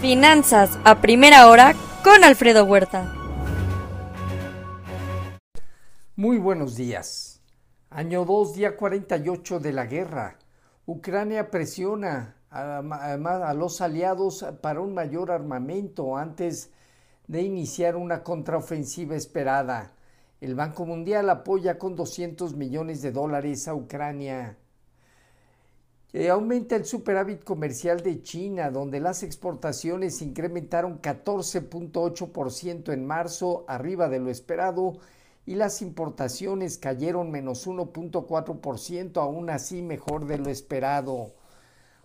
[0.00, 3.10] Finanzas a primera hora con Alfredo Huerta.
[6.14, 7.40] Muy buenos días.
[7.88, 10.38] Año 2, día 48 de la guerra.
[10.84, 16.70] Ucrania presiona a, los aliados para un mayor armamento antes
[17.26, 19.92] de iniciar una contraofensiva esperada.
[20.42, 24.58] El Banco Mundial apoya con 200 millones de dólares a Ucrania.
[26.30, 34.20] Aumenta el superávit comercial de China, donde las exportaciones incrementaron 14.8% en marzo, arriba de
[34.20, 34.94] lo esperado,
[35.44, 41.32] y las importaciones cayeron menos 1.4%, aún así mejor de lo esperado.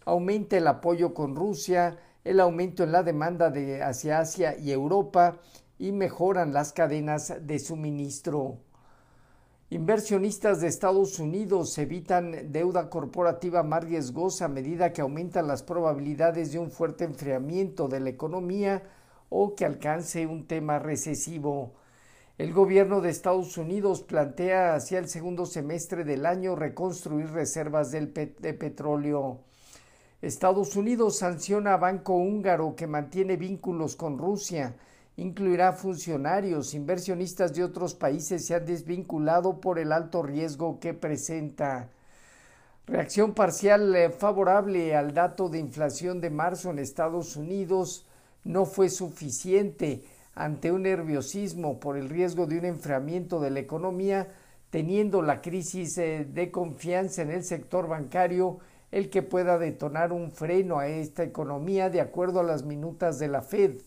[0.05, 5.39] Aumenta el apoyo con Rusia, el aumento en la demanda de hacia Asia y Europa
[5.79, 8.57] y mejoran las cadenas de suministro.
[9.73, 16.51] Inversionistas de Estados Unidos evitan deuda corporativa más riesgosa a medida que aumentan las probabilidades
[16.51, 18.83] de un fuerte enfriamiento de la economía
[19.29, 21.71] o que alcance un tema recesivo.
[22.37, 28.07] El gobierno de Estados Unidos plantea hacia el segundo semestre del año reconstruir reservas de
[28.59, 29.39] petróleo.
[30.21, 34.75] Estados Unidos sanciona a Banco Húngaro que mantiene vínculos con Rusia
[35.21, 41.89] incluirá funcionarios, inversionistas de otros países se han desvinculado por el alto riesgo que presenta.
[42.87, 48.07] Reacción parcial eh, favorable al dato de inflación de marzo en Estados Unidos
[48.43, 54.27] no fue suficiente ante un nerviosismo por el riesgo de un enfriamiento de la economía,
[54.71, 58.57] teniendo la crisis eh, de confianza en el sector bancario
[58.91, 63.27] el que pueda detonar un freno a esta economía de acuerdo a las minutas de
[63.27, 63.81] la Fed.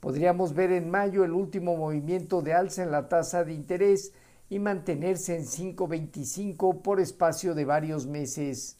[0.00, 4.12] Podríamos ver en mayo el último movimiento de alza en la tasa de interés
[4.48, 8.78] y mantenerse en 5.25 por espacio de varios meses.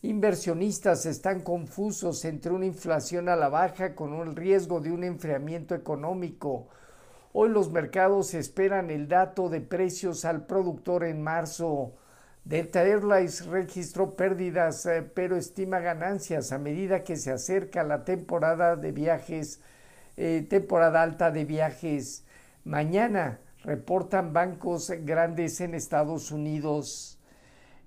[0.00, 5.74] Inversionistas están confusos entre una inflación a la baja con el riesgo de un enfriamiento
[5.74, 6.68] económico.
[7.32, 11.92] Hoy los mercados esperan el dato de precios al productor en marzo.
[12.44, 18.76] Delta Airlines registró pérdidas, eh, pero estima ganancias a medida que se acerca la temporada
[18.76, 19.60] de viajes
[20.16, 22.24] eh, temporada alta de viajes.
[22.64, 27.18] Mañana reportan bancos grandes en Estados Unidos.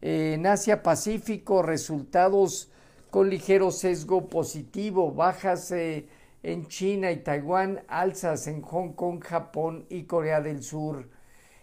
[0.02, 2.72] en Asia Pacífico, resultados
[3.10, 6.08] con ligero sesgo positivo, bajas eh,
[6.44, 11.10] en China y Taiwán, alzas en Hong Kong, Japón y Corea del Sur.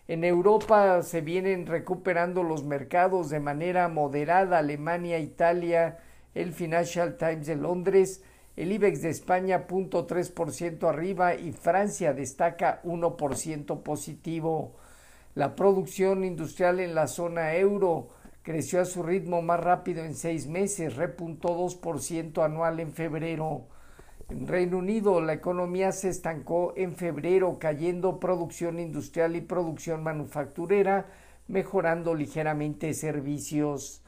[0.09, 5.99] En Europa se vienen recuperando los mercados de manera moderada, Alemania, Italia,
[6.35, 8.23] el Financial Times de Londres,
[8.57, 14.77] el IBEX de España 0.3% arriba y Francia destaca 1% positivo.
[15.35, 18.11] La producción industrial en la zona euro
[18.43, 23.67] creció a su ritmo más rápido en seis meses, repuntó 2% anual en febrero.
[24.31, 31.07] En Reino Unido la economía se estancó en febrero, cayendo producción industrial y producción manufacturera,
[31.49, 34.03] mejorando ligeramente servicios.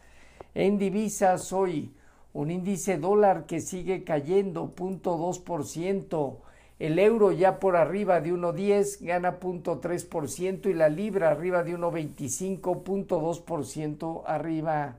[0.55, 1.93] En divisas hoy,
[2.37, 6.37] un índice dólar que sigue cayendo 0.2%,
[6.79, 12.61] el euro ya por arriba de 1.10 gana 0.3% y la libra arriba de 1.25,
[12.85, 14.97] 0.2% arriba.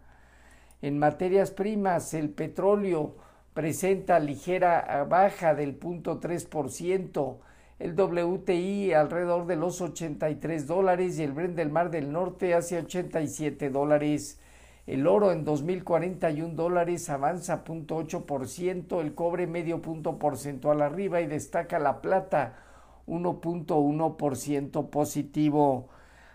[0.81, 3.13] En materias primas, el petróleo
[3.53, 7.35] presenta ligera baja del 0.3%,
[7.77, 12.79] el WTI alrededor de los 83 dólares y el Brent del Mar del Norte hacia
[12.79, 14.39] 87 dólares.
[14.87, 21.77] El oro en 2.041 dólares avanza 0.8%, el cobre medio punto porcentual arriba y destaca
[21.77, 22.57] la plata
[23.05, 25.89] 1.1% positivo.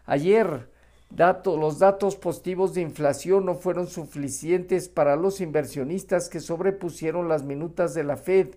[0.05, 0.69] Ayer
[1.17, 7.95] los datos positivos de inflación no fueron suficientes para los inversionistas que sobrepusieron las minutas
[7.95, 8.57] de la Fed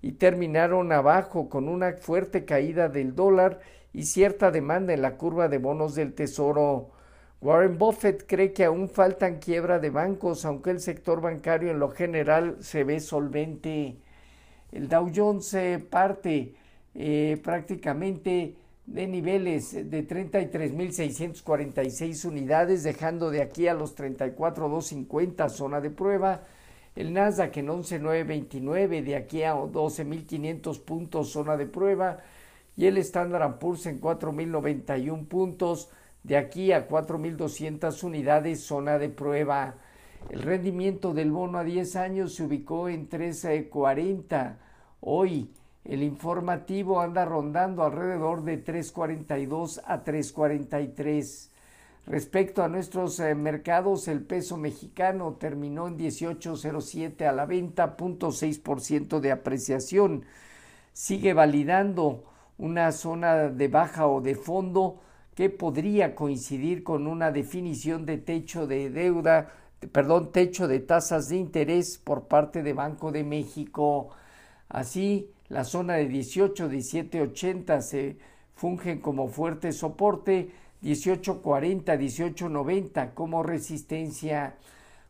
[0.00, 3.58] y terminaron abajo con una fuerte caída del dólar
[3.92, 6.93] y cierta demanda en la curva de bonos del tesoro.
[7.44, 11.90] Warren Buffett cree que aún faltan quiebra de bancos, aunque el sector bancario en lo
[11.90, 13.96] general se ve solvente.
[14.72, 16.54] El Dow Jones se parte
[16.94, 18.54] eh, prácticamente
[18.86, 26.44] de niveles de 33.646 unidades, dejando de aquí a los 34.250 zona de prueba.
[26.96, 32.20] El Nasdaq en 11.929, de aquí a 12.500 puntos zona de prueba.
[32.74, 35.90] Y el Standard Poor's en 4.091 puntos
[36.24, 39.76] de aquí a 4.200 unidades zona de prueba.
[40.30, 44.56] El rendimiento del bono a 10 años se ubicó en 13.40.
[45.02, 45.50] Hoy
[45.84, 51.50] el informativo anda rondando alrededor de 3.42 a 3.43.
[52.06, 59.20] Respecto a nuestros eh, mercados, el peso mexicano terminó en 18.07 a la venta, 0.6%
[59.20, 60.24] de apreciación.
[60.94, 62.24] Sigue validando
[62.56, 65.00] una zona de baja o de fondo
[65.34, 69.50] que podría coincidir con una definición de techo de deuda,
[69.92, 74.10] perdón, techo de tasas de interés por parte de Banco de México.
[74.68, 78.16] Así, la zona de 18, 17, 80 se
[78.54, 80.50] fungen como fuerte soporte
[80.82, 84.54] 1840, 1890 como resistencia.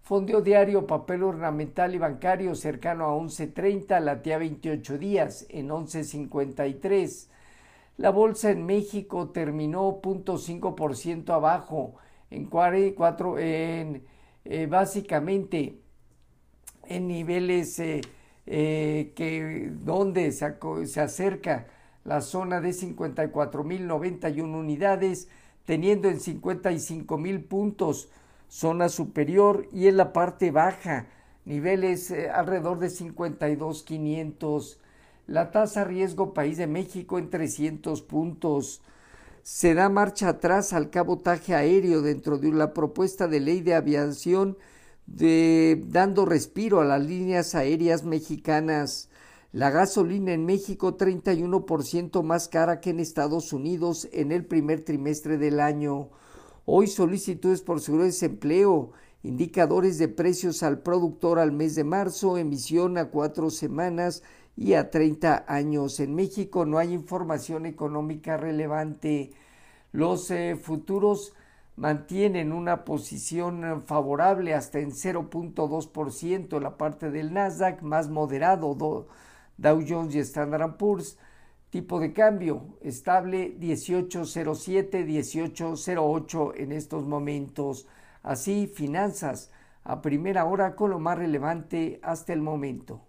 [0.02, 7.28] Fondeo diario, papel ornamental y bancario cercano a 11.30, latía 28 días en 11.53.
[7.96, 11.94] La bolsa en México terminó 0.5% abajo,
[12.30, 14.02] en, 4, en
[14.44, 15.78] eh, básicamente
[16.86, 18.00] en niveles eh,
[18.46, 21.68] eh, que donde se, acerca
[22.04, 25.28] la zona de 54.091 unidades,
[25.64, 28.10] teniendo en 55 mil puntos
[28.48, 31.06] zona superior y en la parte baja
[31.44, 34.78] niveles alrededor de 52.500.
[35.26, 38.82] La tasa riesgo país de México en 300 puntos.
[39.42, 44.58] Se da marcha atrás al cabotaje aéreo dentro de la propuesta de ley de aviación
[45.06, 49.08] de dando respiro a las líneas aéreas mexicanas.
[49.52, 55.38] La gasolina en México 31% más cara que en Estados Unidos en el primer trimestre
[55.38, 56.10] del año.
[56.66, 58.92] Hoy solicitudes por seguro de desempleo,
[59.22, 64.22] indicadores de precios al productor al mes de marzo, emisión a cuatro semanas
[64.56, 66.00] y a 30 años.
[66.00, 69.32] En México no hay información económica relevante.
[69.92, 71.34] Los eh, futuros
[71.76, 78.74] mantienen una posición favorable hasta en 0.2%, la parte del Nasdaq más moderado,
[79.56, 81.18] Dow Jones y Standard Poor's.
[81.70, 87.88] Tipo de cambio estable 1807, 1808 en estos momentos.
[88.22, 89.50] Así, finanzas
[89.82, 93.02] a primera hora con lo más relevante hasta el momento.